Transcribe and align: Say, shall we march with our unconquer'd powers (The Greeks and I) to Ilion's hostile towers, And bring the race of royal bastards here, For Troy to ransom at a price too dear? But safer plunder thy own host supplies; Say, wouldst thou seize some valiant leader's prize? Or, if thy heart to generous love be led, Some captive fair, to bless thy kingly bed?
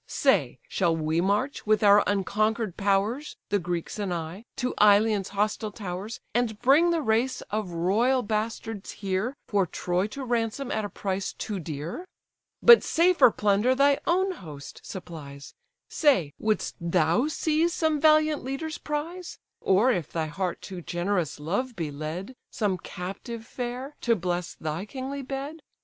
Say, 0.07 0.57
shall 0.67 0.97
we 0.97 1.21
march 1.21 1.67
with 1.67 1.83
our 1.83 2.03
unconquer'd 2.07 2.75
powers 2.75 3.37
(The 3.49 3.59
Greeks 3.59 3.99
and 3.99 4.11
I) 4.11 4.45
to 4.55 4.73
Ilion's 4.81 5.29
hostile 5.29 5.71
towers, 5.71 6.19
And 6.33 6.59
bring 6.59 6.89
the 6.89 7.03
race 7.03 7.41
of 7.51 7.69
royal 7.69 8.23
bastards 8.23 8.89
here, 8.93 9.37
For 9.45 9.67
Troy 9.67 10.07
to 10.07 10.25
ransom 10.25 10.71
at 10.71 10.83
a 10.83 10.89
price 10.89 11.33
too 11.33 11.59
dear? 11.59 12.07
But 12.63 12.81
safer 12.83 13.29
plunder 13.29 13.75
thy 13.75 13.99
own 14.07 14.31
host 14.31 14.81
supplies; 14.83 15.53
Say, 15.87 16.33
wouldst 16.39 16.77
thou 16.81 17.27
seize 17.27 17.75
some 17.75 18.01
valiant 18.01 18.43
leader's 18.43 18.79
prize? 18.79 19.37
Or, 19.59 19.91
if 19.91 20.11
thy 20.11 20.25
heart 20.25 20.63
to 20.63 20.81
generous 20.81 21.39
love 21.39 21.75
be 21.75 21.91
led, 21.91 22.35
Some 22.49 22.79
captive 22.79 23.45
fair, 23.45 23.95
to 24.01 24.15
bless 24.15 24.55
thy 24.55 24.87
kingly 24.87 25.21
bed? 25.21 25.59